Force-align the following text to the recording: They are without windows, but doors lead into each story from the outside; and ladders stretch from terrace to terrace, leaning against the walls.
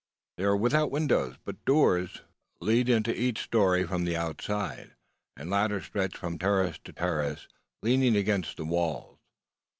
They 0.37 0.45
are 0.45 0.57
without 0.57 0.89
windows, 0.89 1.35
but 1.45 1.63
doors 1.63 2.23
lead 2.59 2.89
into 2.89 3.13
each 3.15 3.43
story 3.43 3.85
from 3.85 4.03
the 4.03 4.17
outside; 4.17 4.95
and 5.37 5.51
ladders 5.51 5.85
stretch 5.85 6.17
from 6.17 6.39
terrace 6.39 6.79
to 6.85 6.91
terrace, 6.91 7.47
leaning 7.83 8.15
against 8.15 8.57
the 8.57 8.65
walls. 8.65 9.19